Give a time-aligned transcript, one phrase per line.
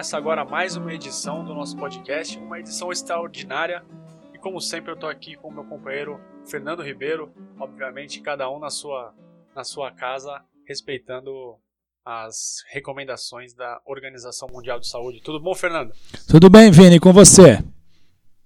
[0.00, 3.84] Começa agora mais uma edição do nosso podcast, uma edição extraordinária.
[4.32, 6.18] E como sempre, eu tô aqui com o meu companheiro
[6.48, 9.14] Fernando Ribeiro, obviamente, cada um na sua,
[9.54, 11.58] na sua casa, respeitando
[12.02, 15.20] as recomendações da Organização Mundial de Saúde.
[15.20, 15.92] Tudo bom, Fernando?
[16.26, 17.58] Tudo bem, Vini, com você?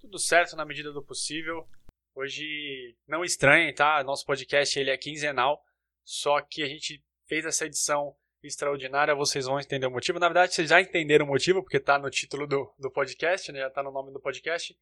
[0.00, 1.68] Tudo certo na medida do possível.
[2.16, 4.02] Hoje, não estranhem, tá?
[4.02, 5.62] Nosso podcast ele é quinzenal,
[6.04, 8.12] só que a gente fez essa edição
[8.46, 10.18] extraordinária, vocês vão entender o motivo.
[10.18, 13.60] Na verdade, vocês já entenderam o motivo, porque está no título do, do podcast, né?
[13.60, 14.76] já está no nome do podcast.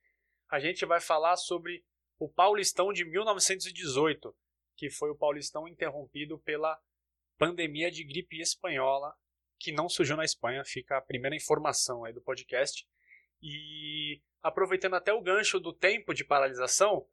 [0.50, 1.84] A gente vai falar sobre
[2.18, 4.34] o Paulistão de 1918,
[4.76, 6.78] que foi o Paulistão interrompido pela
[7.38, 9.14] pandemia de gripe espanhola,
[9.58, 12.86] que não surgiu na Espanha, fica a primeira informação aí do podcast.
[13.40, 17.06] E aproveitando até o gancho do tempo de paralisação,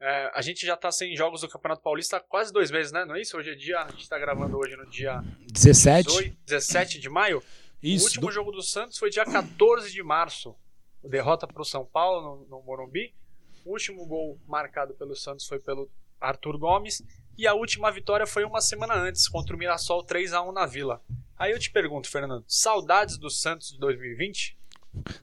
[0.00, 3.04] é, a gente já está sem jogos do Campeonato Paulista há quase dois meses, né?
[3.04, 3.36] Não é isso?
[3.36, 3.80] Hoje é dia.
[3.80, 7.42] A gente está gravando hoje no dia 17, 18, 17 de maio.
[7.82, 8.04] Isso.
[8.04, 8.32] O último do...
[8.32, 10.56] jogo do Santos foi dia 14 de março.
[11.04, 13.14] Derrota para o São Paulo no, no Morumbi.
[13.64, 17.02] O último gol marcado pelo Santos foi pelo Arthur Gomes.
[17.36, 20.66] E a última vitória foi uma semana antes, contra o Mirassol 3 a 1 na
[20.66, 21.02] Vila.
[21.38, 24.58] Aí eu te pergunto, Fernando, saudades do Santos de 2020?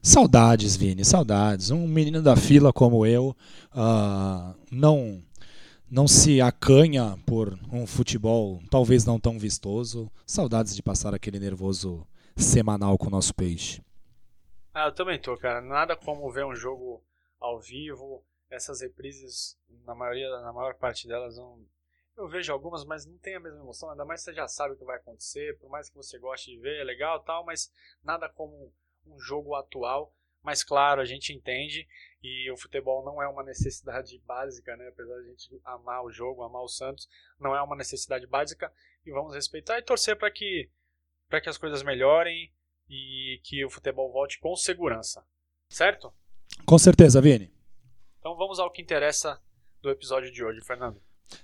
[0.02, 1.70] Saudades, Vini, saudades.
[1.70, 3.36] Um menino da fila como eu
[3.72, 5.22] uh, não
[5.90, 10.10] não se acanha por um futebol talvez não tão vistoso.
[10.26, 13.82] Saudades de passar aquele nervoso semanal com o nosso peixe.
[14.72, 15.60] Ah, eu também tô, cara.
[15.60, 17.02] Nada como ver um jogo
[17.40, 18.22] ao vivo.
[18.50, 21.58] Essas reprises, na maioria, na maior parte delas, não...
[22.16, 23.90] eu vejo algumas, mas não tem a mesma emoção.
[23.90, 25.58] Ainda mais você já sabe o que vai acontecer.
[25.58, 27.70] Por mais que você goste de ver, é legal, tal, mas
[28.02, 28.72] nada como
[29.08, 30.14] um jogo atual.
[30.42, 31.86] Mas claro, a gente entende
[32.22, 34.88] e o futebol não é uma necessidade básica, né?
[34.88, 37.08] Apesar de a gente amar o jogo, amar o Santos,
[37.38, 38.72] não é uma necessidade básica
[39.04, 40.70] e vamos respeitar e torcer para que
[41.28, 42.50] para que as coisas melhorem
[42.88, 45.22] e que o futebol volte com segurança.
[45.68, 46.12] Certo?
[46.64, 47.52] Com certeza, Vini.
[48.18, 49.38] Então vamos ao que interessa
[49.82, 51.00] do episódio de hoje, Fernando.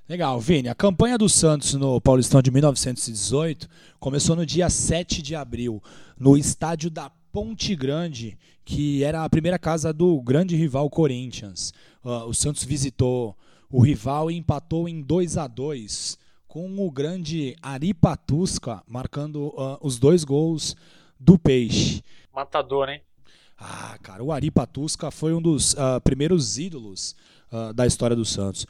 [0.08, 0.68] Legal, Vini.
[0.68, 3.68] A campanha do Santos no Paulistão de 1918
[4.00, 5.82] começou no dia 7 de abril,
[6.18, 11.74] no estádio da Ponte Grande, que era a primeira casa do grande rival Corinthians.
[12.04, 13.36] Uh, o Santos visitou
[13.68, 19.76] o rival e empatou em 2 a 2 com o grande Ari Patusca marcando uh,
[19.80, 20.76] os dois gols
[21.18, 22.04] do Peixe.
[22.32, 23.02] Matador, hein?
[23.58, 27.16] Ah, cara, o Ari Patusca foi um dos uh, primeiros ídolos
[27.54, 28.66] uh, da história do Santos.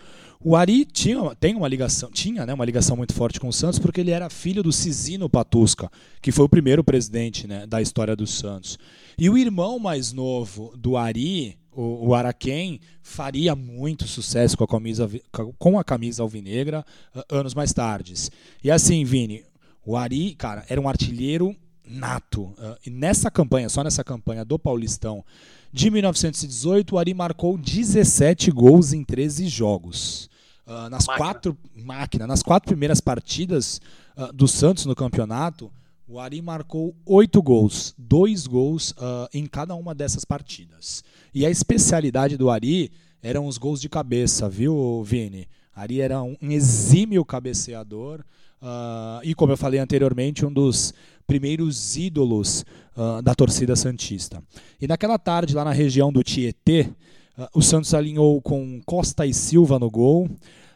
[0.46, 3.78] O Ari tinha, tem uma ligação, tinha né, uma ligação muito forte com o Santos
[3.78, 5.90] porque ele era filho do Cisino Patusca,
[6.20, 8.78] que foi o primeiro presidente né, da história do Santos.
[9.18, 14.68] E o irmão mais novo do Ari, o, o Araquém, faria muito sucesso com a
[14.68, 15.10] camisa,
[15.58, 16.84] com a camisa alvinegra
[17.16, 18.12] uh, anos mais tarde.
[18.62, 19.42] E assim, Vini,
[19.86, 21.56] o Ari, cara, era um artilheiro
[21.86, 22.42] nato.
[22.42, 25.24] Uh, e nessa campanha, só nessa campanha do Paulistão
[25.74, 30.30] de 1918, o Ari marcou 17 gols em 13 jogos.
[30.64, 31.16] Uh, nas máquina.
[31.16, 33.80] quatro máquina, nas quatro primeiras partidas
[34.16, 35.72] uh, do Santos no campeonato,
[36.06, 41.02] o Ari marcou oito gols, dois gols uh, em cada uma dessas partidas.
[41.34, 45.48] E a especialidade do Ari eram os gols de cabeça, viu, Vini?
[45.74, 48.24] Ari era um exímio cabeceador
[49.22, 50.94] e, como eu falei anteriormente, um dos
[51.26, 52.64] primeiros ídolos
[53.22, 54.42] da torcida santista.
[54.80, 56.88] E naquela tarde, lá na região do Tietê,
[57.36, 60.30] Uh, o Santos alinhou com Costa e Silva no gol,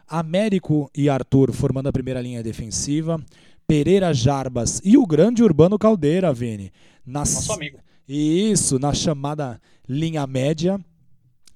[0.08, 3.22] Américo e Arthur formando a primeira linha defensiva,
[3.66, 6.72] Pereira Jarbas e o grande Urbano Caldeira, Vini.
[7.06, 7.34] Nas...
[7.34, 7.78] Nosso amigo.
[8.08, 10.80] Isso, na chamada linha média.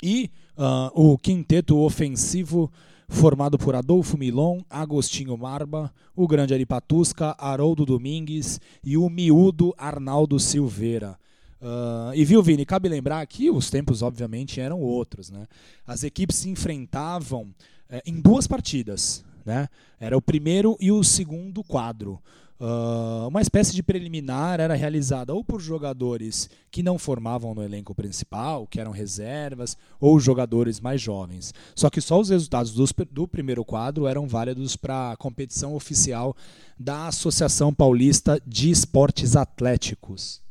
[0.00, 2.70] E uh, o quinteto ofensivo
[3.12, 10.40] formado por Adolfo Milon, Agostinho Marba, o grande Aripatusca, Haroldo Domingues e o miúdo Arnaldo
[10.40, 11.18] Silveira.
[11.60, 15.30] Uh, e viu, Vini, cabe lembrar que os tempos, obviamente, eram outros.
[15.30, 15.46] Né?
[15.86, 17.54] As equipes se enfrentavam
[17.88, 19.24] é, em duas partidas.
[19.44, 19.68] Né?
[20.00, 22.18] Era o primeiro e o segundo quadro.
[22.62, 27.92] Uh, uma espécie de preliminar era realizada ou por jogadores que não formavam no elenco
[27.92, 31.52] principal, que eram reservas, ou jogadores mais jovens.
[31.74, 36.36] Só que só os resultados dos, do primeiro quadro eram válidos para a competição oficial
[36.78, 40.41] da Associação Paulista de Esportes Atléticos.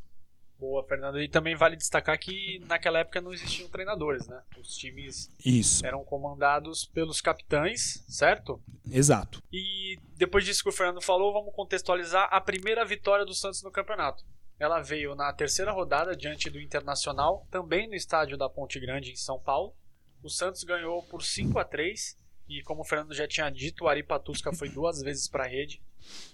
[0.62, 1.20] Boa, Fernando.
[1.20, 4.44] E também vale destacar que naquela época não existiam treinadores, né?
[4.60, 5.84] Os times Isso.
[5.84, 8.62] eram comandados pelos capitães, certo?
[8.92, 9.42] Exato.
[9.52, 13.72] E depois disso que o Fernando falou, vamos contextualizar a primeira vitória do Santos no
[13.72, 14.24] campeonato.
[14.60, 19.16] Ela veio na terceira rodada diante do Internacional, também no estádio da Ponte Grande, em
[19.16, 19.76] São Paulo.
[20.22, 22.16] O Santos ganhou por 5 a 3
[22.48, 25.48] e como o Fernando já tinha dito, o Ari Patusca foi duas vezes para a
[25.48, 25.82] rede.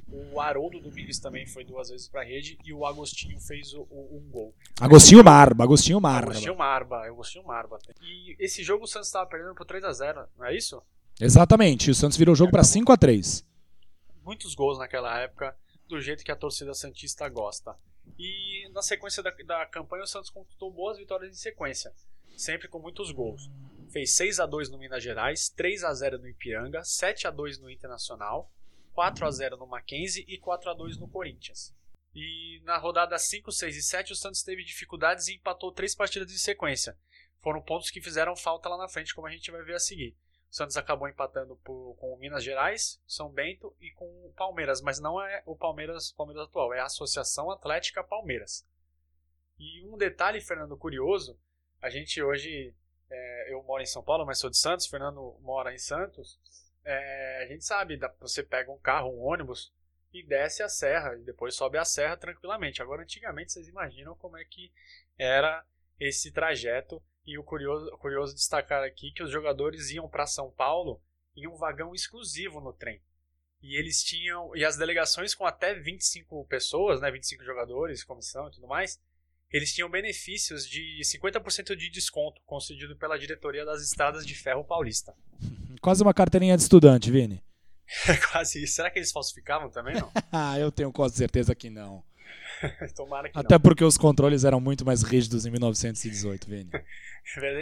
[0.09, 4.17] O Haroldo Domingues também foi duas vezes pra rede e o Agostinho fez o, o,
[4.17, 4.55] um gol.
[4.79, 6.31] Agostinho Marba, Agostinho Marba.
[6.31, 7.79] Agostinho Marba, Agostinho Marba.
[8.01, 10.81] E esse jogo o Santos estava perdendo por 3 a 0 não é isso?
[11.19, 13.45] Exatamente, o Santos virou o jogo para 5 a 3
[14.23, 15.55] Muitos gols naquela época,
[15.87, 17.75] do jeito que a torcida Santista gosta.
[18.17, 21.93] E na sequência da, da campanha, o Santos conquistou boas vitórias em sequência,
[22.37, 23.49] sempre com muitos gols.
[23.89, 27.57] Fez 6 a 2 no Minas Gerais, 3 a 0 no Ipiranga, 7 a 2
[27.59, 28.51] no Internacional,
[28.97, 31.71] 4 a 0 no Mackenzie e 4 a 2 no Corinthians.
[32.15, 36.31] E na rodada 5, 6 e 7, o Santos teve dificuldades e empatou três partidas
[36.31, 36.97] em sequência.
[37.39, 40.17] Foram pontos que fizeram falta lá na frente, como a gente vai ver a seguir.
[40.49, 44.81] O Santos acabou empatando por, com o Minas Gerais, São Bento e com o Palmeiras,
[44.81, 48.67] mas não é o Palmeiras, Palmeiras atual, é a Associação Atlética Palmeiras.
[49.59, 51.39] E um detalhe, Fernando, curioso,
[51.79, 52.73] a gente hoje,
[53.11, 56.39] é, eu moro em São Paulo, mas sou de Santos, Fernando mora em Santos,
[56.87, 59.73] é, a gente sabe, você pega um carro, um ônibus
[60.13, 62.81] e desce a serra e depois sobe a serra tranquilamente.
[62.81, 64.71] Agora, antigamente, vocês imaginam como é que
[65.17, 65.65] era
[65.99, 71.01] esse trajeto e o curioso, curioso destacar aqui que os jogadores iam para São Paulo
[71.35, 73.01] em um vagão exclusivo no trem.
[73.61, 74.55] E eles tinham.
[74.55, 78.97] E as delegações com até 25 pessoas, né, 25 jogadores, comissão e tudo mais,
[79.51, 85.13] eles tinham benefícios de 50% de desconto concedido pela diretoria das estradas de ferro paulista.
[85.81, 87.41] Quase uma carteirinha de estudante, Vini.
[88.07, 88.73] É quase isso.
[88.73, 90.11] Será que eles falsificavam também, não?
[90.31, 92.03] ah, eu tenho quase certeza que não.
[92.95, 93.61] Tomara que Até não.
[93.61, 96.69] porque os controles eram muito mais rígidos em 1918, Vini.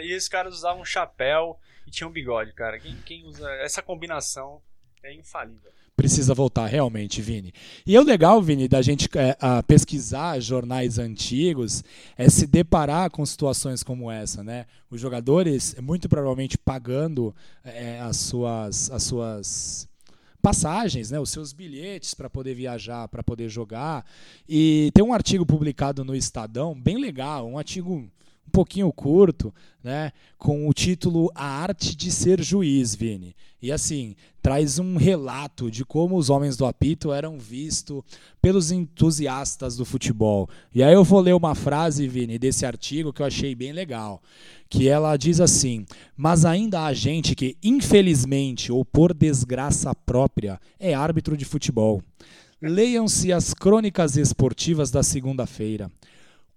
[0.02, 2.80] e os caras usavam chapéu e tinham bigode, cara.
[2.80, 4.60] Quem, quem usa essa combinação
[5.02, 5.70] é infalível.
[5.96, 7.54] Precisa voltar, realmente, Vini.
[7.86, 11.82] E é o legal, Vini, da gente é, pesquisar jornais antigos
[12.18, 14.66] é se deparar com situações como essa, né?
[14.90, 17.34] Os jogadores, muito provavelmente, pagando
[17.64, 18.90] é, as suas.
[18.90, 19.88] As suas
[20.42, 24.06] passagens, né, os seus bilhetes para poder viajar, para poder jogar.
[24.48, 28.08] E tem um artigo publicado no Estadão, bem legal, um artigo
[28.46, 29.52] um pouquinho curto,
[29.82, 33.34] né, com o título A Arte de Ser Juiz, Vini.
[33.60, 38.02] E assim, traz um relato de como os homens do apito eram vistos
[38.40, 40.48] pelos entusiastas do futebol.
[40.74, 44.22] E aí eu vou ler uma frase, Vini, desse artigo que eu achei bem legal,
[44.68, 45.84] que ela diz assim:
[46.16, 52.02] "Mas ainda há gente que, infelizmente ou por desgraça própria, é árbitro de futebol.
[52.62, 55.90] Leiam-se as crônicas esportivas da segunda-feira.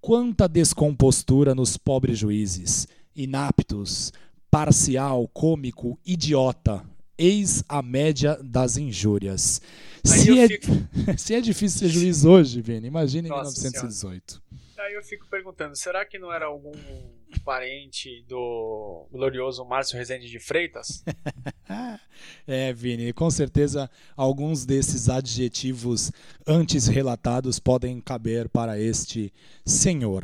[0.02, 4.14] Quanta descompostura nos pobres juízes, inaptos,
[4.50, 6.84] parcial, cômico, idiota.
[7.18, 9.62] Eis a média das injúrias.
[10.04, 10.68] Se é, fico...
[11.18, 14.34] se é, difícil ser juiz hoje, Vini, imagine em 1918.
[14.34, 14.49] Senhora.
[14.80, 16.72] Aí eu fico perguntando, será que não era algum
[17.44, 21.04] parente do glorioso Márcio Rezende de Freitas?
[22.48, 26.12] é, Vini, com certeza alguns desses adjetivos
[26.48, 29.34] antes relatados podem caber para este
[29.66, 30.24] senhor.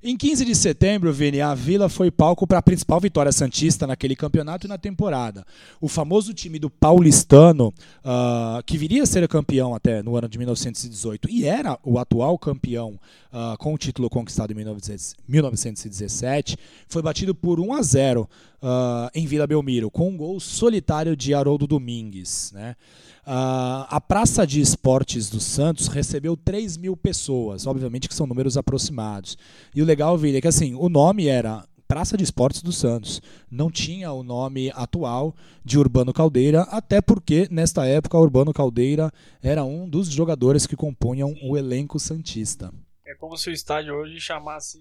[0.00, 4.14] Em 15 de setembro, Vini, a Vila foi palco para a principal vitória santista naquele
[4.14, 5.44] campeonato e na temporada.
[5.80, 7.74] O famoso time do Paulistano,
[8.04, 12.38] uh, que viria a ser campeão até no ano de 1918 e era o atual
[12.38, 12.90] campeão
[13.32, 18.30] uh, com o título conquistado em 1917, foi batido por 1 a 0
[18.62, 22.52] uh, em Vila Belmiro, com um gol solitário de Haroldo Domingues.
[22.52, 22.76] Né?
[23.26, 28.56] Uh, a Praça de Esportes do Santos recebeu 3 mil pessoas, obviamente que são números
[28.56, 29.36] aproximados.
[29.74, 33.22] E o legal, Vini, é que assim, o nome era Praça de Esportes do Santos.
[33.50, 35.34] Não tinha o nome atual
[35.64, 39.10] de Urbano Caldeira, até porque nesta época Urbano Caldeira
[39.42, 42.70] era um dos jogadores que compunham o elenco Santista.
[43.06, 44.78] É como se o estádio hoje chamasse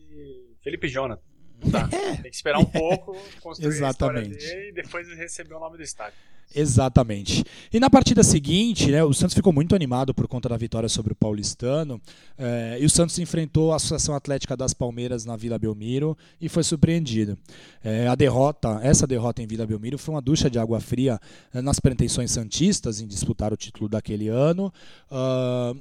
[0.62, 1.22] Felipe Jonathan.
[1.62, 1.90] Não dá.
[1.98, 2.16] É.
[2.18, 4.36] Tem que esperar um pouco, construir Exatamente.
[4.36, 6.18] a dele e depois receber o nome do estádio.
[6.56, 7.44] Exatamente.
[7.72, 11.12] E na partida seguinte, né, o Santos ficou muito animado por conta da vitória sobre
[11.12, 12.02] o Paulistano.
[12.38, 16.64] Eh, e o Santos enfrentou a Associação Atlética das Palmeiras na Vila Belmiro e foi
[16.64, 17.38] surpreendido.
[17.84, 21.20] Eh, a derrota, essa derrota em Vila Belmiro, foi uma ducha de água fria
[21.54, 24.74] eh, nas pretensões santistas em disputar o título daquele ano.
[25.12, 25.78] Uh,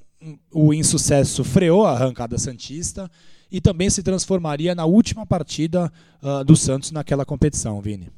[0.50, 3.08] o insucesso freou a arrancada santista
[3.50, 8.12] e também se transformaria na última partida uh, do Santos naquela competição, Vini.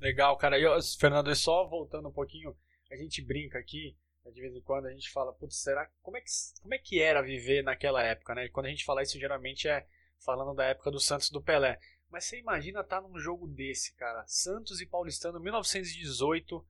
[0.00, 0.58] Legal, cara.
[0.58, 2.54] Eu, Fernando, só voltando um pouquinho,
[2.90, 6.16] a gente brinca aqui, né, de vez em quando a gente fala, putz, será como
[6.16, 6.30] é que
[6.62, 8.48] como é que era viver naquela época, né?
[8.48, 9.86] quando a gente fala isso, geralmente é
[10.24, 11.78] falando da época do Santos do Pelé.
[12.10, 14.24] Mas você imagina estar tá num jogo desse, cara.
[14.26, 16.64] Santos e Paulistano, 1918,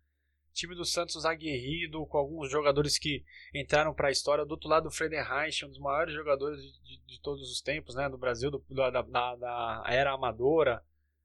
[0.52, 3.24] time do Santos aguerrido, com alguns jogadores que
[3.54, 4.44] entraram para a história.
[4.44, 7.94] Do outro lado, o Friedenreich, um dos maiores jogadores de, de, de, todos os tempos,
[7.94, 10.82] né, do Brasil, do, da, da, da, era amadora.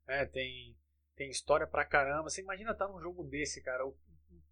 [0.08, 0.76] É, tem
[1.16, 2.30] tem história pra caramba.
[2.30, 3.86] Você imagina estar tá num jogo desse, cara.
[3.86, 3.96] O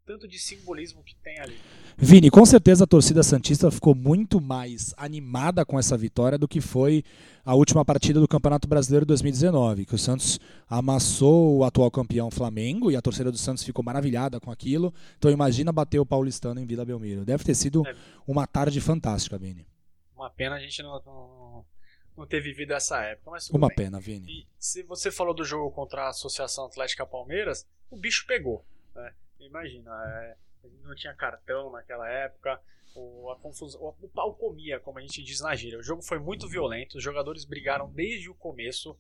[0.06, 1.58] tanto de simbolismo que tem ali.
[1.98, 6.60] Vini, com certeza a torcida Santista ficou muito mais animada com essa vitória do que
[6.60, 7.04] foi
[7.46, 10.40] a última partida do Campeonato Brasileiro 2019, que o Santos
[10.70, 14.94] amassou o atual campeão Flamengo e a torcida do Santos ficou maravilhada com aquilo.
[15.18, 17.26] Então imagina bater o paulistano em Vila Belmiro.
[17.26, 17.96] Deve ter sido é.
[18.28, 19.66] uma tarde fantástica, Vini.
[20.16, 21.66] Uma pena a gente não, não,
[22.18, 23.32] não ter vivido essa época.
[23.32, 23.78] Mas uma bem.
[23.78, 24.28] pena, Vini.
[24.28, 28.64] E se você falou do jogo contra a Associação Atlética Palmeiras, o bicho pegou.
[28.96, 29.14] Né?
[29.46, 30.38] Imagina, é,
[30.84, 32.62] não tinha cartão naquela época,
[32.96, 35.80] o, a confusão, o, o pau comia, como a gente diz na gíria.
[35.80, 38.98] O jogo foi muito violento, os jogadores brigaram desde o começo.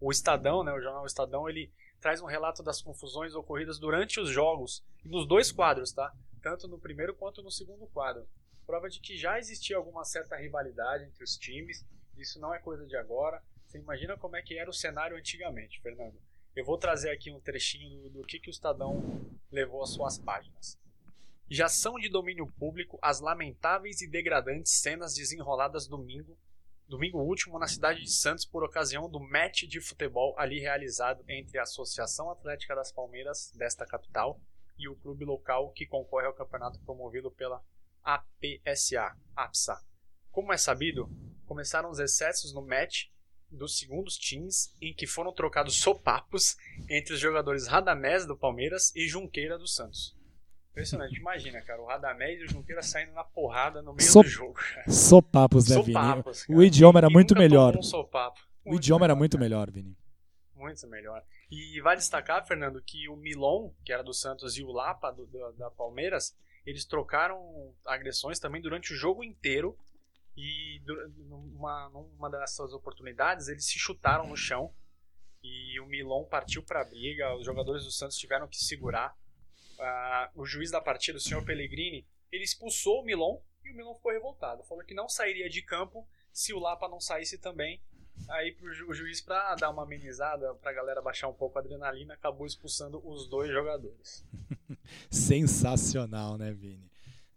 [0.00, 4.30] O Estadão, né, o jornal Estadão, ele traz um relato das confusões ocorridas durante os
[4.30, 6.12] jogos, nos dois quadros, tá?
[6.42, 8.26] Tanto no primeiro quanto no segundo quadro.
[8.66, 11.84] Prova de que já existia alguma certa rivalidade entre os times,
[12.16, 13.42] isso não é coisa de agora.
[13.66, 16.18] Você imagina como é que era o cenário antigamente, Fernando.
[16.54, 20.18] Eu vou trazer aqui um trechinho do, do que, que o Estadão levou às suas
[20.18, 20.78] páginas.
[21.48, 26.36] Já são de domínio público as lamentáveis e degradantes cenas desenroladas domingo,
[26.88, 31.58] domingo último na cidade de Santos por ocasião do match de futebol ali realizado entre
[31.58, 34.40] a Associação Atlética das Palmeiras desta capital
[34.78, 37.62] e o clube local que concorre ao campeonato promovido pela
[38.02, 39.84] APSA, APSA.
[40.30, 41.08] Como é sabido,
[41.46, 43.06] começaram os excessos no match
[43.50, 46.56] dos segundos times em que foram trocados sopapos
[46.88, 50.16] entre os jogadores Radamés do Palmeiras e Junqueira do Santos.
[50.70, 54.30] Impressionante, imagina, cara, o Radamés e o Junqueira saindo na porrada no meio Sop do
[54.30, 54.54] jogo.
[54.54, 54.90] Cara.
[54.90, 56.58] Sopapos, né, sopapos, Vini?
[56.58, 57.76] O idioma era muito melhor.
[57.76, 58.40] Um sopapo.
[58.64, 59.44] Muito o idioma melhor, era muito cara.
[59.44, 59.96] melhor, Vini.
[60.54, 61.24] Muito melhor.
[61.50, 65.26] E vai destacar, Fernando, que o Milon, que era do Santos, e o Lapa, do,
[65.26, 69.76] do, da Palmeiras, eles trocaram agressões também durante o jogo inteiro
[70.36, 70.80] e
[71.26, 74.72] numa, numa dessas oportunidades eles se chutaram no chão
[75.42, 77.34] e o Milon partiu para a briga.
[77.36, 79.16] Os jogadores do Santos tiveram que segurar.
[79.78, 83.94] Uh, o juiz da partida, o senhor Pellegrini, ele expulsou o Milon e o Milon
[83.94, 84.62] ficou revoltado.
[84.64, 87.82] Falou que não sairia de campo se o Lapa não saísse também.
[88.28, 92.14] Aí o juiz, para dar uma amenizada, para a galera baixar um pouco a adrenalina,
[92.14, 94.24] acabou expulsando os dois jogadores.
[95.10, 96.89] Sensacional, né, Vini?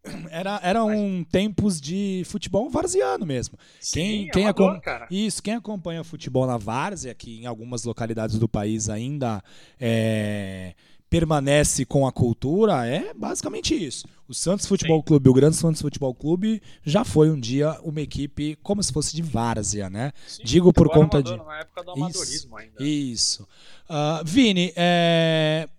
[0.29, 3.57] Era, eram um tempos de futebol varziano mesmo.
[3.79, 8.49] Sim, quem, quem amador, Isso, quem acompanha futebol na várzea, que em algumas localidades do
[8.49, 9.41] país ainda
[9.79, 10.73] é,
[11.13, 14.07] permanece com a cultura, é basicamente isso.
[14.27, 15.05] O Santos Futebol Sim.
[15.05, 19.15] Clube, o Grande Santos Futebol Clube, já foi um dia uma equipe como se fosse
[19.15, 20.11] de várzea, né?
[20.25, 21.45] Sim, Digo por conta amador, de.
[21.45, 22.83] Na época do amadorismo isso, ainda.
[22.83, 23.47] Isso.
[23.87, 25.69] Uh, Vini, é...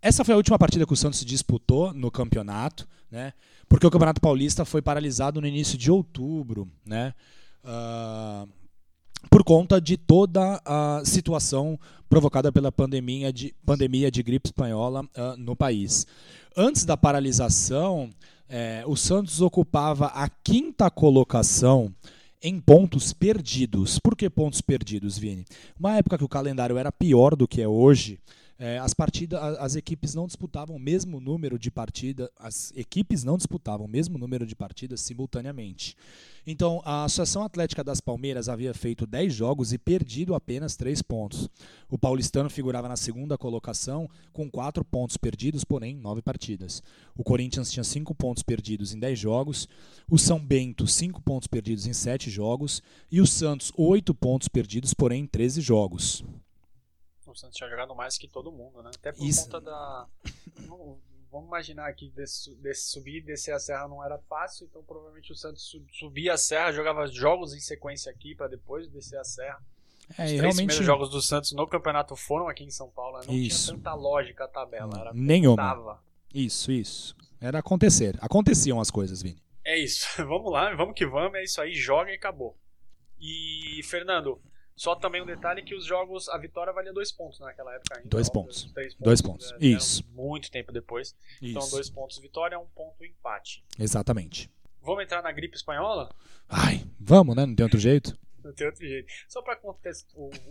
[0.00, 3.32] essa foi a última partida que o Santos disputou no campeonato, né?
[3.74, 7.12] Porque o Campeonato Paulista foi paralisado no início de outubro, né?
[7.64, 8.48] Uh,
[9.28, 11.76] por conta de toda a situação
[12.08, 16.06] provocada pela pandemia de, pandemia de gripe espanhola uh, no país.
[16.56, 18.10] Antes da paralisação,
[18.48, 21.92] eh, o Santos ocupava a quinta colocação
[22.40, 23.98] em pontos perdidos.
[23.98, 25.44] Por que pontos perdidos, Vini?
[25.76, 28.20] Uma época que o calendário era pior do que é hoje,
[28.58, 33.36] é, as partidas, as equipes não disputavam o mesmo número de partidas, as equipes não
[33.36, 35.96] disputavam o mesmo número de partidas simultaneamente.
[36.46, 41.48] Então, a Associação Atlética das Palmeiras havia feito 10 jogos e perdido apenas 3 pontos.
[41.88, 46.82] O paulistano figurava na segunda colocação com 4 pontos perdidos, porém 9 partidas.
[47.16, 49.68] O Corinthians tinha 5 pontos perdidos em 10 jogos,
[50.08, 54.94] o São Bento 5 pontos perdidos em 7 jogos e o Santos 8 pontos perdidos,
[54.94, 56.22] porém em 13 jogos
[57.34, 58.90] o Santos tinha jogado mais que todo mundo, né?
[58.94, 59.44] Até por Isso.
[59.44, 60.06] conta da.
[61.30, 65.32] Vamos imaginar que desse, desse subir e descer a serra não era fácil, então provavelmente
[65.32, 69.60] o Santos subia a serra, jogava jogos em sequência aqui para depois descer a serra.
[70.10, 70.56] É, Os três realmente...
[70.56, 73.24] primeiros jogos do Santos no campeonato foram aqui em São Paulo, né?
[73.26, 73.64] não Isso.
[73.64, 74.96] tinha tanta lógica a tabela.
[75.00, 75.56] Era Nenhuma.
[75.56, 76.02] Tava.
[76.32, 77.16] Isso, isso.
[77.40, 78.16] Era acontecer.
[78.20, 79.42] Aconteciam as coisas, Vini.
[79.64, 80.06] É isso.
[80.24, 81.34] vamos lá, vamos que vamos.
[81.34, 82.56] É isso aí, joga e acabou.
[83.18, 84.40] E, Fernando,
[84.76, 88.08] só também um detalhe que os jogos, a vitória valia dois pontos naquela época ainda.
[88.08, 88.64] Dois óbvio, pontos.
[88.64, 88.96] Pontos.
[88.98, 89.52] Dois pontos.
[89.52, 90.04] né, Isso.
[90.12, 91.16] Muito tempo depois.
[91.40, 91.70] Então, Isso.
[91.70, 93.64] dois pontos vitória, um ponto empate.
[93.78, 94.50] Exatamente.
[94.82, 96.14] Vamos entrar na gripe espanhola?
[96.48, 97.46] Ai, vamos, né?
[97.46, 98.18] Não tem outro jeito.
[98.42, 99.10] Não tem outro jeito.
[99.28, 99.58] Só para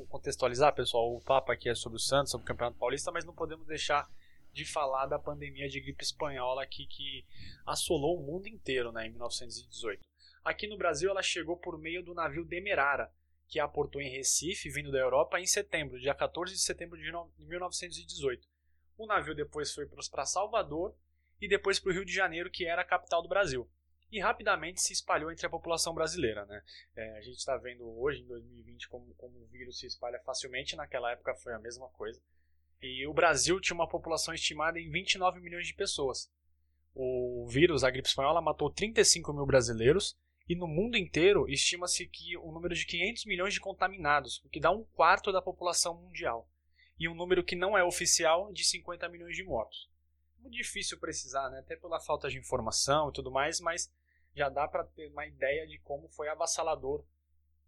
[0.10, 3.34] contextualizar, pessoal, o papo aqui é sobre o Santos, sobre o Campeonato Paulista, mas não
[3.36, 4.10] podemos deixar
[4.52, 7.26] de falar da pandemia de gripe espanhola aqui que
[7.66, 10.00] assolou o mundo inteiro né, em 1918.
[10.44, 13.12] Aqui no Brasil ela chegou por meio do navio Demerara,
[13.54, 17.04] que aportou em Recife, vindo da Europa, em setembro, dia 14 de setembro de
[17.38, 18.48] 1918.
[18.98, 20.98] O navio depois foi para Salvador
[21.40, 23.70] e depois para o Rio de Janeiro, que era a capital do Brasil.
[24.12, 26.48] E rapidamente se espalhou entre a população brasileira.
[26.48, 26.64] Né?
[26.96, 30.76] É, a gente está vendo hoje, em 2020, como, como o vírus se espalha facilmente,
[30.76, 32.20] naquela época foi a mesma coisa.
[32.82, 36.28] E o Brasil tinha uma população estimada em 29 milhões de pessoas.
[36.96, 42.38] O vírus, a gripe espanhola, matou 35 mil brasileiros e no mundo inteiro estima-se que
[42.38, 45.96] o um número de 500 milhões de contaminados, o que dá um quarto da população
[45.96, 46.50] mundial.
[47.00, 49.90] E um número que não é oficial de 50 milhões de mortos.
[50.40, 51.60] Muito difícil precisar, né?
[51.60, 53.92] até pela falta de informação e tudo mais, mas
[54.36, 57.06] já dá para ter uma ideia de como foi avassalador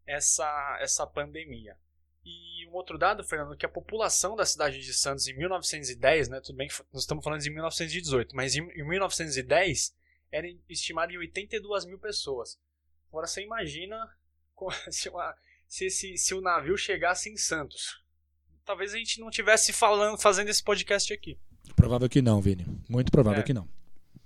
[0.05, 1.77] essa, essa pandemia.
[2.24, 6.41] E um outro dado, Fernando, que a população da cidade de Santos em 1910, né,
[6.41, 9.96] tudo bem que nós estamos falando de 1918, mas em, em 1910
[10.36, 12.60] era estimada em 82 mil pessoas.
[13.10, 14.10] Agora você imagina
[14.92, 15.36] se, uma,
[15.68, 18.04] se, se, se o navio chegasse em Santos.
[18.65, 21.38] Talvez a gente não tivesse falando, fazendo esse podcast aqui.
[21.75, 22.65] Provável que não, Vini.
[22.89, 23.44] Muito provável É.
[23.44, 23.68] que não.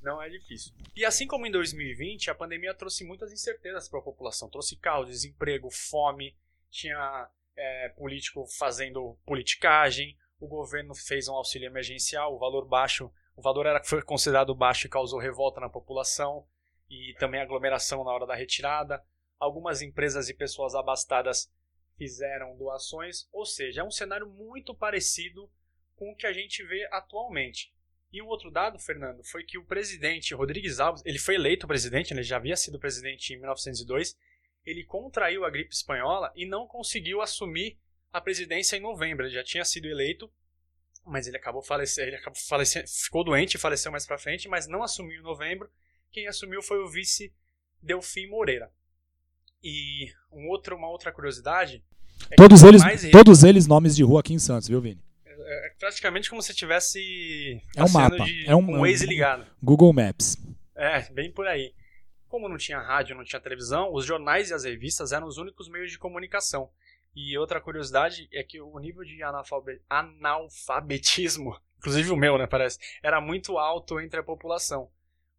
[0.02, 0.74] Não é difícil.
[0.96, 4.50] E assim como em 2020, a pandemia trouxe muitas incertezas para a população.
[4.50, 6.36] Trouxe caos, desemprego, fome,
[6.72, 13.42] tinha é, político fazendo politicagem, o governo fez um auxílio emergencial, o valor baixo, o
[13.42, 16.46] valor era foi considerado baixo e causou revolta na população
[16.90, 19.02] e também aglomeração na hora da retirada.
[19.40, 21.50] Algumas empresas e pessoas abastadas
[21.98, 25.50] fizeram doações, ou seja, é um cenário muito parecido
[25.96, 27.74] com o que a gente vê atualmente.
[28.12, 32.14] E um outro dado, Fernando, foi que o presidente Rodrigues Alves, ele foi eleito presidente,
[32.14, 34.18] ele já havia sido presidente em 1902,
[34.66, 37.78] ele contraiu a gripe espanhola e não conseguiu assumir
[38.12, 39.26] a presidência em novembro.
[39.26, 40.30] Ele já tinha sido eleito,
[41.06, 44.68] mas ele acabou falecendo, ele acabou falecendo, ficou doente e faleceu mais para frente, mas
[44.68, 45.70] não assumiu em novembro.
[46.12, 47.34] Quem assumiu foi o vice
[47.82, 48.72] Delfim Moreira.
[49.64, 51.84] E um outro, uma outra curiosidade
[52.32, 55.02] é Todos os eles, e todos eles nomes de rua aqui em Santos, viu, Vini?
[55.26, 59.48] é praticamente como se tivesse É um mapa, de, é um- é um- Waze ligado.
[59.64, 60.38] Google Maps.
[60.76, 61.74] É, bem por aí.
[62.28, 65.68] Como não tinha rádio, não tinha televisão, os jornais e as revistas eram os únicos
[65.68, 66.70] meios de comunicação.
[67.16, 72.78] E outra curiosidade é que o nível de analfabe- analfabetismo, inclusive o meu, né, parece,
[73.04, 74.90] era muito alto entre a população.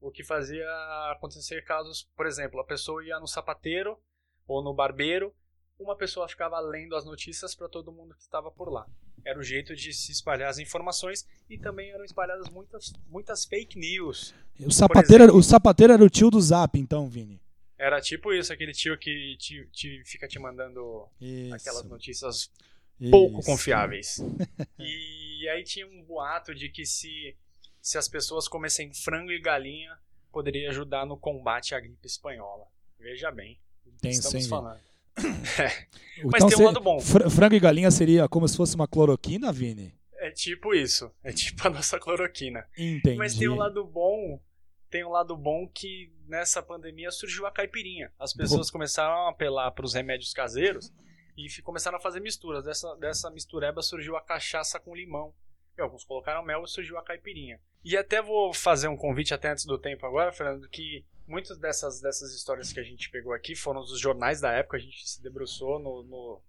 [0.00, 0.64] O que fazia
[1.12, 3.98] acontecer casos, por exemplo, a pessoa ia no sapateiro
[4.46, 5.32] ou no barbeiro,
[5.78, 8.86] uma pessoa ficava lendo as notícias para todo mundo que estava por lá.
[9.24, 13.78] Era o jeito de se espalhar as informações e também eram espalhadas muitas, muitas fake
[13.78, 14.34] news.
[14.58, 17.40] O sapateiro, era- o sapateiro era o tio do Zap, então, Vini.
[17.80, 21.54] Era tipo isso, aquele tio que te, te- fica te mandando Isso.
[21.54, 22.50] aquelas notícias
[23.00, 23.10] isso.
[23.10, 24.18] pouco confiáveis.
[24.78, 27.34] e aí tinha um boato de que se,
[27.80, 29.96] se as pessoas comessem frango e galinha,
[30.30, 32.66] poderia ajudar no combate à gripe espanhola.
[32.98, 33.58] Veja bem.
[34.02, 34.80] Tem estamos sim, falando.
[36.18, 37.00] Então, Mas tem um lado bom.
[37.00, 39.94] fr- frango e galinha seria como se fosse uma cloroquina, Vini?
[40.18, 41.10] É tipo isso.
[41.24, 42.66] É tipo a nossa cloroquina.
[42.76, 43.16] Entendi.
[43.16, 44.38] Mas tem um lado bom.
[44.90, 48.12] Tem um lado bom que nessa pandemia surgiu a caipirinha.
[48.18, 50.92] As pessoas começaram a apelar para os remédios caseiros
[51.36, 52.64] e começaram a fazer misturas.
[52.64, 55.32] Dessa, dessa mistureba surgiu a cachaça com limão.
[55.78, 57.60] E alguns colocaram mel e surgiu a caipirinha.
[57.84, 62.00] E até vou fazer um convite até antes do tempo agora, Fernando, que muitas dessas,
[62.00, 64.76] dessas histórias que a gente pegou aqui foram dos jornais da época.
[64.76, 66.40] A gente se debruçou no, no-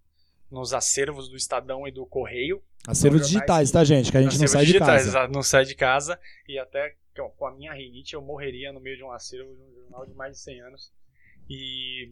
[0.49, 2.62] nos acervos do Estadão e do Correio.
[2.88, 4.12] Acervos digitais, que- tá, gente?
[4.12, 5.08] Que a gente não sai de digitais, casa.
[5.10, 6.19] exato, Não sai de casa.
[6.49, 9.62] E até ó, com a minha rinite eu morreria no meio de um acervo de
[9.62, 10.93] um jornal de mais de 100 anos.
[11.50, 12.12] E.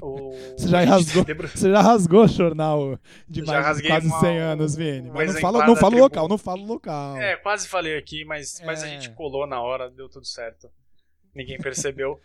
[0.00, 0.30] O...
[0.56, 1.24] Você já rasgou?
[1.24, 5.10] Debru- Você já rasgou o jornal de mais de quase uma- 100 anos, Vini.
[5.10, 6.02] Mas não fala, não da fala o tribuna.
[6.04, 7.16] local, não fala o local.
[7.16, 8.90] É, quase falei aqui, mas, mas a É.
[8.90, 10.70] gente colou na hora, deu tudo certo.
[11.34, 12.20] Ninguém percebeu.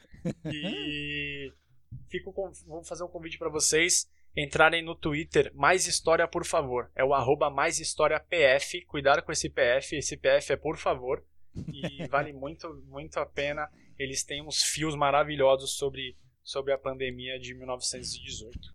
[0.46, 1.52] e.
[2.08, 2.52] Fico com...
[2.68, 6.90] Vou fazer um convite para vocês entrarem no Twitter Mais História, por favor.
[6.96, 8.82] É o arroba Mais História PF.
[8.86, 9.96] Cuidado com esse PF.
[9.96, 11.24] Esse PF é por favor.
[11.56, 13.70] E vale muito, muito a pena.
[13.98, 18.74] Eles têm uns fios maravilhosos sobre, sobre a pandemia de 1918.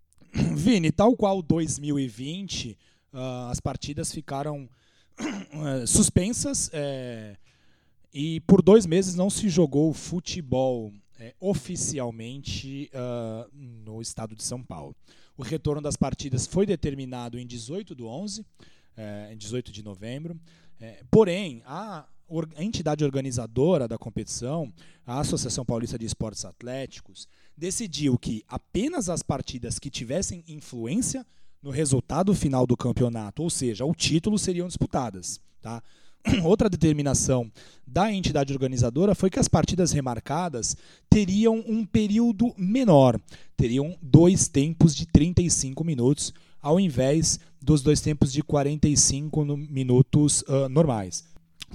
[0.55, 2.77] Vini, tal qual 2020,
[3.13, 4.69] ah, as partidas ficaram
[5.17, 7.37] eh, suspensas eh,
[8.13, 14.61] e por dois meses não se jogou futebol eh, oficialmente ah, no estado de São
[14.61, 14.95] Paulo.
[15.37, 18.45] O retorno das partidas foi determinado em 18 do 11,
[18.97, 20.39] eh, em 18 de novembro.
[21.09, 22.05] Porém, a,
[22.55, 24.71] a entidade organizadora da competição,
[25.05, 31.25] a Associação Paulista de Esportes Atléticos, decidiu que apenas as partidas que tivessem influência
[31.61, 35.39] no resultado final do campeonato, ou seja, o título, seriam disputadas.
[35.61, 35.81] Tá?
[36.43, 37.51] Outra determinação
[37.85, 40.75] da entidade organizadora foi que as partidas remarcadas
[41.09, 43.19] teriam um período menor,
[43.55, 50.43] teriam dois tempos de 35 minutos, ao invés dos dois tempos de 45 no- minutos
[50.47, 51.23] ah, normais.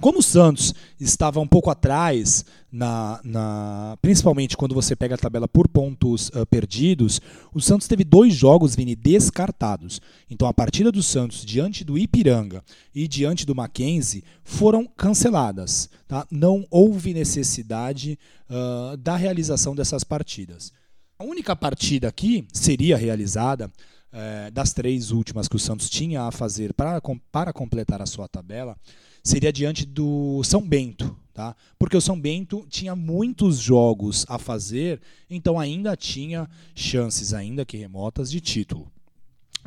[0.01, 5.47] Como o Santos estava um pouco atrás, na, na, principalmente quando você pega a tabela
[5.47, 7.21] por pontos uh, perdidos,
[7.53, 10.01] o Santos teve dois jogos, Vini, descartados.
[10.31, 12.63] Então a partida do Santos diante do Ipiranga
[12.95, 15.91] e diante do Mackenzie foram canceladas.
[16.09, 16.27] Tá?
[16.31, 20.73] Não houve necessidade uh, da realização dessas partidas.
[21.19, 26.31] A única partida aqui seria realizada uh, das três últimas que o Santos tinha a
[26.31, 28.75] fazer para, para completar a sua tabela
[29.23, 31.55] seria diante do São Bento, tá?
[31.79, 37.77] Porque o São Bento tinha muitos jogos a fazer, então ainda tinha chances, ainda que
[37.77, 38.91] remotas, de título.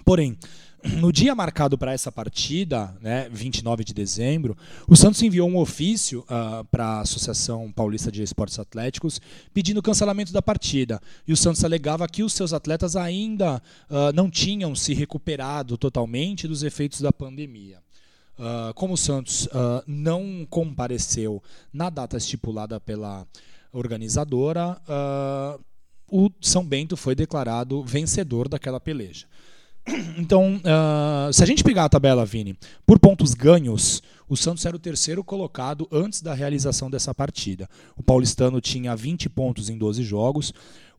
[0.04, 0.38] Porém,
[0.84, 6.22] no dia marcado para essa partida, né, 29 de dezembro, o Santos enviou um ofício
[6.22, 9.22] uh, para a Associação Paulista de Esportes Atléticos
[9.54, 11.02] pedindo o cancelamento da partida.
[11.26, 16.48] E o Santos alegava que os seus atletas ainda uh, não tinham se recuperado totalmente
[16.48, 17.83] dos efeitos da pandemia.
[18.38, 21.42] Uh, como o Santos uh, não compareceu
[21.72, 23.28] na data estipulada pela
[23.72, 25.64] organizadora, uh,
[26.08, 29.28] o São Bento foi declarado vencedor daquela peleja.
[30.18, 30.62] Então,
[31.34, 35.24] se a gente pegar a tabela, Vini, por pontos ganhos, o Santos era o terceiro
[35.24, 37.68] colocado antes da realização dessa partida.
[37.98, 40.54] O paulistano tinha 20 pontos em 12 jogos,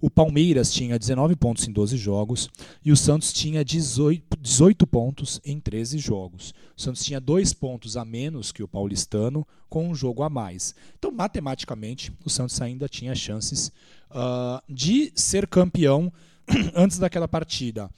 [0.04, 2.50] o Palmeiras tinha 19 pontos em 12 jogos
[2.84, 6.52] e o Santos tinha 18, 18 pontos em 13 jogos.
[6.76, 10.74] O Santos tinha dois pontos a menos que o paulistano, com um jogo a mais.
[10.98, 13.72] Então, matematicamente, o Santos ainda tinha chances
[14.10, 16.12] uh, de ser campeão
[16.76, 17.90] antes daquela partida.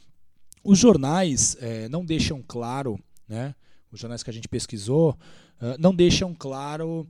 [0.62, 3.52] Os jornais eh, não deixam claro, né?
[3.90, 5.18] Os jornais que a gente pesquisou
[5.60, 7.04] uh, não deixam claro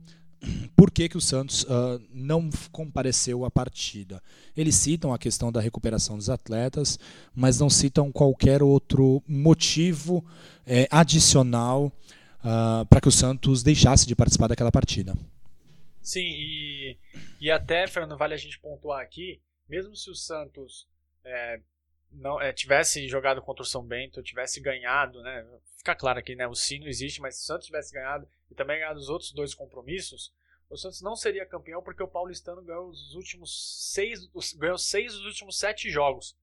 [0.75, 4.21] por que, que o Santos uh, não compareceu à partida.
[4.55, 6.99] Eles citam a questão da recuperação dos atletas,
[7.35, 10.25] mas não citam qualquer outro motivo
[10.65, 11.91] é, adicional
[12.39, 15.15] uh, para que o Santos deixasse de participar daquela partida.
[16.01, 16.97] Sim, e,
[17.41, 20.87] e até, Fernando, vale a gente pontuar aqui, mesmo se o Santos
[21.25, 21.59] é,
[22.11, 25.45] não é, tivesse jogado contra o São Bento, tivesse ganhado, né?
[25.77, 26.47] Fica claro aqui, né?
[26.47, 29.53] O sino existe, mas se o Santos tivesse ganhado e também ganhado os outros dois
[29.53, 30.33] compromissos,
[30.69, 35.25] o Santos não seria campeão porque o Paulistano ganhou os últimos seis, ganhou seis dos
[35.25, 36.37] últimos sete jogos.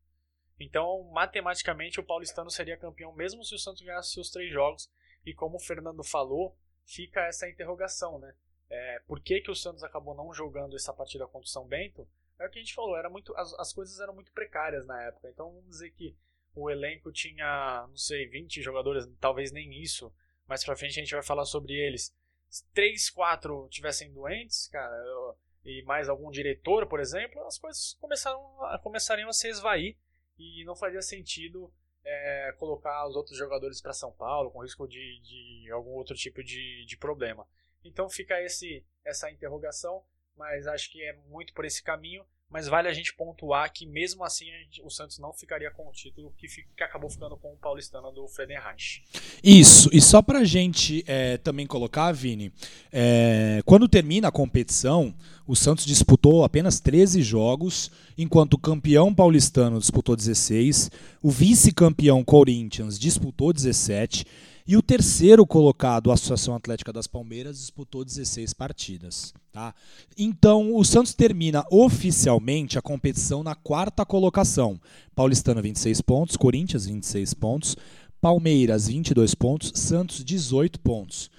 [0.59, 4.91] Então, matematicamente, o Paulistano seria campeão mesmo se o Santos ganhasse os três jogos.
[5.27, 8.35] E como o Fernando falou, fica essa interrogação, né?
[8.71, 12.09] É, por que, que o Santos acabou não jogando essa partida contra o São Bento?
[12.39, 15.01] É o que a gente falou, era muito, as, as coisas eram muito precárias na
[15.03, 15.29] época.
[15.29, 16.17] Então vamos dizer que
[16.55, 20.13] o elenco tinha, não sei, 20 jogadores, talvez nem isso.
[20.47, 22.15] Mais pra frente a gente vai falar sobre eles.
[22.49, 27.95] Se 3, 4 tivessem doentes, cara, eu, e mais algum diretor, por exemplo, as coisas
[28.01, 29.97] começaram a, começariam a se esvair
[30.39, 31.73] e não fazia sentido
[32.05, 36.43] é, colocar os outros jogadores para São Paulo com risco de, de algum outro tipo
[36.43, 37.47] de, de problema.
[37.83, 40.05] Então fica esse, essa interrogação
[40.37, 42.25] mas acho que é muito por esse caminho.
[42.55, 45.91] Mas vale a gente pontuar que mesmo assim gente, o Santos não ficaria com o
[45.91, 49.03] título que, fica, que acabou ficando com o paulistano do Friedenreich.
[49.43, 52.53] Isso, e só pra gente é, também colocar, Vini,
[52.93, 55.13] é, quando termina a competição,
[55.49, 63.01] o Santos disputou apenas 13 jogos, enquanto o campeão paulistano disputou 16, o vice-campeão Corinthians
[63.01, 64.25] disputou 17
[64.67, 69.35] e o terceiro colocado, a Associação Atlética das Palmeiras, disputou 16 partidas.
[69.53, 69.75] Tá?
[70.17, 74.81] Então, o Santos termina oficialmente a competição na quarta colocação.
[75.15, 77.77] Paulistano 26 pontos, Corinthians 26 pontos,
[78.23, 81.31] Palmeiras 22 pontos, Santos 18 pontos.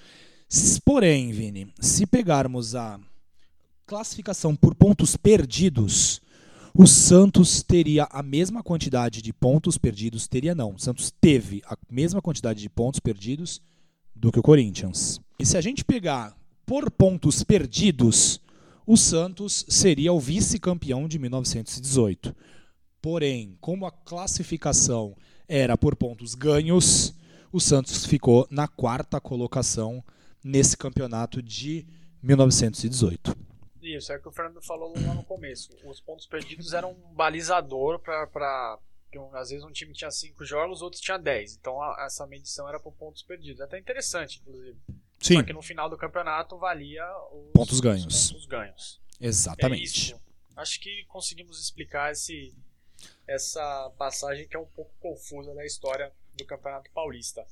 [0.85, 2.99] Porém, Vini, se pegarmos a
[3.87, 6.21] classificação por pontos perdidos,
[6.77, 10.75] o Santos teria a mesma quantidade de pontos perdidos, teria não.
[10.75, 13.61] O Santos teve a mesma quantidade de pontos perdidos
[14.13, 15.21] do que o Corinthians.
[15.39, 16.35] E se a gente pegar
[16.65, 18.41] por pontos perdidos,
[18.85, 22.35] o Santos seria o vice-campeão de 1918.
[23.01, 25.15] Porém, como a classificação
[25.47, 27.13] era por pontos ganhos,
[27.53, 30.03] o Santos ficou na quarta colocação
[30.43, 31.85] nesse campeonato de
[32.21, 33.44] 1918.
[33.85, 35.69] Isso, é o que o Fernando falou lá no começo.
[35.85, 38.79] Os pontos perdidos eram um balizador para.
[39.33, 41.55] Às vezes um time tinha 5 jogos, outros tinha 10.
[41.55, 43.61] Então a, essa medição era por pontos perdidos.
[43.61, 44.77] É até interessante, inclusive.
[45.19, 45.35] Sim.
[45.35, 48.05] Só que no final do campeonato valia os pontos ganhos.
[48.05, 49.01] Os pontos ganhos.
[49.21, 50.13] Exatamente.
[50.13, 52.53] É Acho que conseguimos explicar esse,
[53.27, 57.45] essa passagem que é um pouco confusa da história do Campeonato Paulista.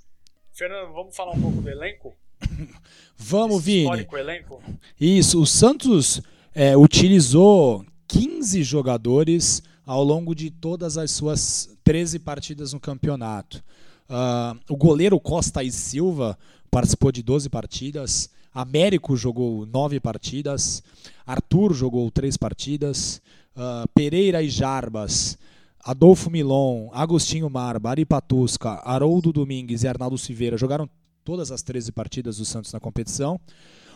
[0.53, 2.15] Fernando, vamos falar um pouco do elenco?
[3.17, 3.81] Vamos, Esse Vini.
[3.83, 4.61] Histórico elenco?
[4.99, 6.21] Isso, o Santos
[6.53, 13.63] é, utilizou 15 jogadores ao longo de todas as suas 13 partidas no campeonato.
[14.09, 16.37] Uh, o goleiro Costa e Silva
[16.69, 18.29] participou de 12 partidas.
[18.53, 20.83] Américo jogou nove partidas,
[21.25, 23.19] Arthur jogou três partidas,
[23.55, 25.39] uh, Pereira e Jarbas,
[25.83, 30.87] Adolfo Milon, Agostinho Marba, Ari Patusca, Haroldo Domingues e Arnaldo Silveira jogaram
[31.23, 33.39] todas as 13 partidas do Santos na competição.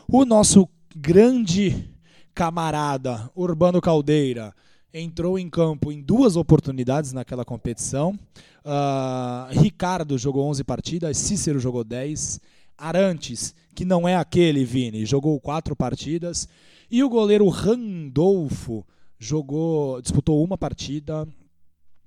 [0.07, 1.89] O nosso grande
[2.33, 4.53] camarada Urbano Caldeira
[4.93, 8.17] entrou em campo em duas oportunidades naquela competição.
[8.63, 12.39] Uh, Ricardo jogou 11 partidas, Cícero jogou 10.
[12.77, 16.47] Arantes, que não é aquele, Vini, jogou quatro partidas.
[16.91, 18.85] E o goleiro Randolfo
[19.17, 21.27] jogou, disputou uma partida.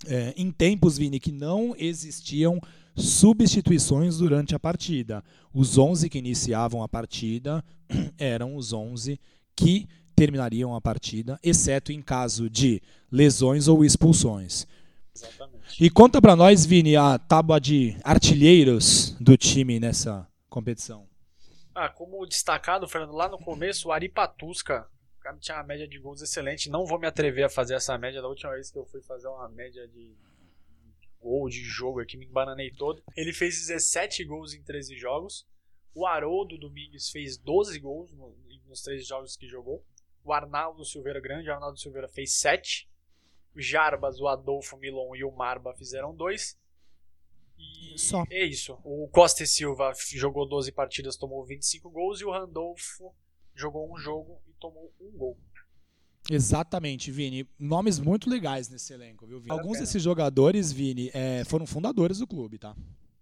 [0.06, 2.60] É, em tempos, Vini, que não existiam
[2.94, 5.22] substituições durante a partida.
[5.52, 7.64] Os 11 que iniciavam a partida
[8.18, 9.18] eram os 11
[9.56, 14.66] que terminariam a partida, exceto em caso de lesões ou expulsões.
[15.14, 15.82] Exatamente.
[15.82, 21.08] E conta para nós, Vini, a tábua de artilheiros do time nessa competição.
[21.74, 24.86] Ah, como destacado, Fernando, lá no começo, o Ari Patusca,
[25.18, 26.68] o cara tinha uma média de gols excelente.
[26.68, 28.20] Não vou me atrever a fazer essa média.
[28.20, 30.14] Da última vez que eu fui fazer uma média de
[31.20, 33.02] gol de jogo aqui, me embananei todo.
[33.16, 35.46] Ele fez 17 gols em 13 jogos.
[35.94, 38.10] O Haroldo Domingues fez 12 gols
[38.66, 39.84] nos 13 jogos que jogou.
[40.24, 42.88] O Arnaldo Silveira Grande, o Arnaldo Silveira fez 7.
[43.54, 46.58] O Jarbas, o Adolfo Milon e o Marba fizeram 2.
[47.58, 48.24] E Só.
[48.30, 48.78] é isso.
[48.84, 52.20] O Costa e Silva jogou 12 partidas, tomou 25 gols.
[52.20, 53.14] E o Randolfo
[53.54, 55.38] jogou um jogo e tomou um gol.
[56.30, 57.48] Exatamente, Vini.
[57.58, 59.50] Nomes muito legais nesse elenco, viu, Vini?
[59.50, 62.76] Alguns desses jogadores, Vini, é, foram fundadores do clube, tá?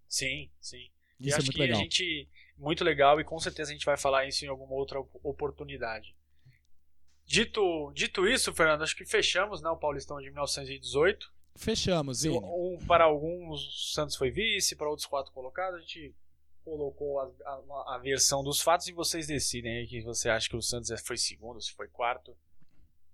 [0.09, 0.90] Sim, sim.
[1.18, 1.81] Isso e é acho muito que legal.
[1.81, 2.29] a gente.
[2.57, 6.14] Muito legal e com certeza a gente vai falar isso em alguma outra oportunidade.
[7.25, 11.33] Dito, dito isso, Fernando, acho que fechamos né, o Paulistão de 1918.
[11.55, 12.38] Fechamos, Vini.
[12.38, 16.14] Um, para alguns, o Santos foi vice, para outros quatro colocados, a gente
[16.64, 20.57] colocou a, a, a, versão dos fatos e vocês decidem aí que você acha que
[20.57, 22.37] o Santos foi segundo, se foi quarto.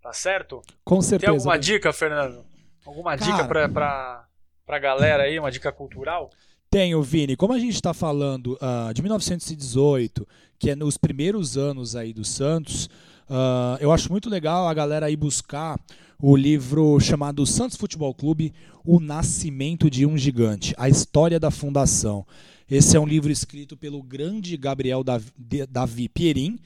[0.04, 0.60] Tá certo?
[0.84, 1.32] Com certeza.
[1.32, 2.44] Tem alguma dica, Fernando?
[2.84, 4.24] Alguma Cara, dica pra, pra,
[4.66, 6.28] pra galera aí, uma dica cultural?
[6.70, 7.36] Tenho, Vini.
[7.36, 12.22] Como a gente está falando uh, de 1918, que é nos primeiros anos aí do
[12.22, 12.84] Santos,
[13.30, 15.80] uh, eu acho muito legal a galera aí buscar
[16.20, 18.52] o livro chamado Santos Futebol Clube,
[18.84, 22.26] O Nascimento de um Gigante, a história da fundação.
[22.70, 26.58] Esse é um livro escrito pelo grande Gabriel Davi Pierin,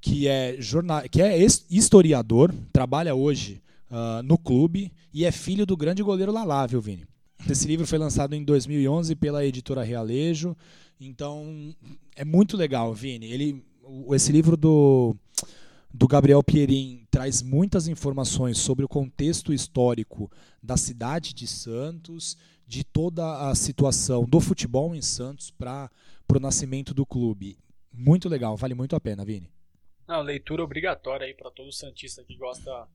[0.00, 1.38] que é, jornal, que é
[1.70, 7.06] historiador, trabalha hoje uh, no clube e é filho do grande goleiro Lalá, viu, Vini?
[7.48, 10.56] Esse livro foi lançado em 2011 pela editora Realejo,
[11.00, 11.74] então
[12.16, 13.26] é muito legal, Vini.
[13.26, 13.64] Ele,
[14.12, 15.16] esse livro do
[15.92, 20.30] do Gabriel Pierin traz muitas informações sobre o contexto histórico
[20.62, 25.90] da cidade de Santos, de toda a situação do futebol em Santos para
[26.32, 27.58] o nascimento do clube.
[27.92, 29.50] Muito legal, vale muito a pena, Vini.
[30.08, 32.88] Não, leitura obrigatória aí para todo santista que gosta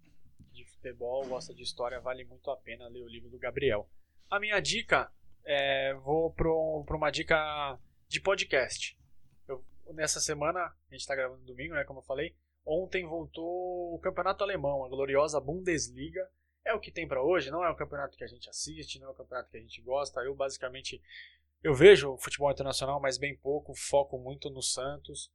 [0.52, 3.88] de futebol, gosta de história, vale muito a pena ler o livro do Gabriel.
[4.30, 5.10] A minha dica,
[5.46, 8.98] é, vou para uma dica de podcast.
[9.48, 14.00] Eu, nessa semana, a gente está gravando domingo, né, como eu falei, Ontem voltou o
[14.00, 16.28] campeonato alemão, a gloriosa Bundesliga.
[16.66, 19.08] É o que tem para hoje, não é o campeonato que a gente assiste, não
[19.08, 20.22] é o campeonato que a gente gosta.
[20.22, 21.02] Eu basicamente
[21.62, 25.30] eu vejo o futebol internacional, mas bem pouco, foco muito no Santos.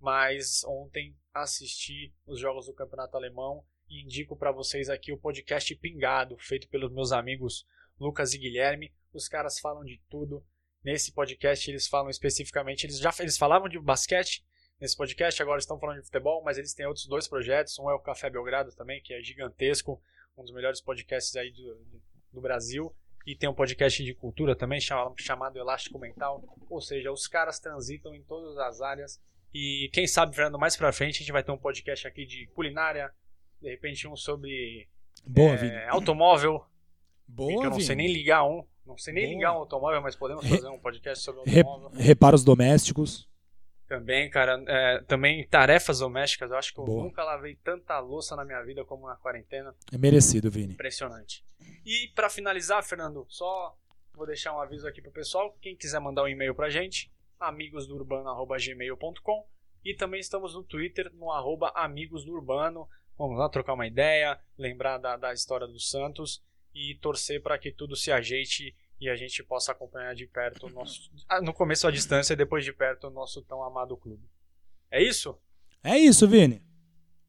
[0.00, 5.74] Mas ontem assisti os jogos do campeonato alemão e indico para vocês aqui o podcast
[5.76, 7.66] Pingado, feito pelos meus amigos
[7.98, 8.92] Lucas e Guilherme.
[9.12, 10.44] Os caras falam de tudo.
[10.82, 14.42] Nesse podcast eles falam especificamente, eles já eles falavam de basquete,
[14.80, 15.40] nesse podcast.
[15.42, 17.78] Agora estão falando de futebol, mas eles têm outros dois projetos.
[17.78, 20.02] Um é o Café Belgrado também, que é gigantesco,
[20.36, 22.94] um dos melhores podcasts aí do, do Brasil.
[23.26, 26.42] E tem um podcast de cultura também chamado Elástico Mental.
[26.70, 29.20] Ou seja, os caras transitam em todas as áreas.
[29.52, 32.46] E quem sabe, Fernando, mais pra frente a gente vai ter um podcast aqui de
[32.54, 33.12] culinária.
[33.60, 34.88] De repente um sobre
[35.26, 36.64] Boa, é, automóvel.
[37.26, 38.64] Boa, eu não sei nem ligar um.
[38.86, 39.34] Não sei nem Boa.
[39.34, 41.90] ligar um automóvel, mas podemos fazer um podcast sobre automóvel.
[42.00, 43.28] Reparos domésticos.
[43.86, 46.50] Também, cara, é, também tarefas domésticas.
[46.50, 47.02] Eu acho que eu Boa.
[47.02, 49.74] nunca lavei tanta louça na minha vida como na quarentena.
[49.92, 50.74] É merecido, Vini.
[50.74, 51.44] Impressionante.
[51.84, 53.76] E para finalizar, Fernando, só
[54.14, 55.56] vou deixar um aviso aqui pro pessoal.
[55.60, 57.10] Quem quiser mandar um e-mail pra gente,
[57.40, 59.46] amigosdourbano.gmail.com
[59.84, 62.88] e também estamos no Twitter, no arroba amigosdourbano.
[63.16, 66.42] Vamos lá trocar uma ideia, lembrar da, da história do Santos
[66.74, 70.70] e torcer para que tudo se ajeite e a gente possa acompanhar de perto o
[70.74, 71.10] nosso.
[71.28, 74.22] Ah, no começo à distância e depois de perto o nosso tão amado clube.
[74.90, 75.36] É isso?
[75.82, 76.62] É isso, Vini.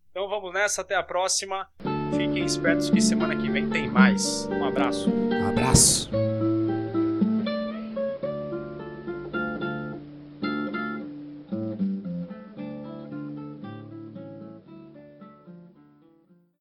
[0.10, 1.70] Então vamos nessa, até a próxima.
[2.12, 4.46] Fiquem espertos que semana que vem tem mais.
[4.48, 5.10] Um abraço.
[5.10, 6.21] Um abraço.